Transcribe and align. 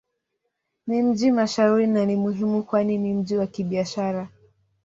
Ni 0.87 1.01
mji 1.03 1.31
mashuhuri 1.31 1.87
na 1.87 2.05
ni 2.05 2.15
muhimu 2.15 2.63
kwani 2.63 2.97
ni 2.97 3.13
mji 3.13 3.37
wa 3.37 3.47
Kibiashara. 3.47 4.27